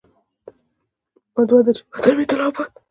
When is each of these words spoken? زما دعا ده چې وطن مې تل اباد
زما 1.31 1.41
دعا 1.49 1.59
ده 1.65 1.71
چې 1.77 1.81
وطن 1.93 2.13
مې 2.17 2.25
تل 2.29 2.39
اباد 2.45 2.69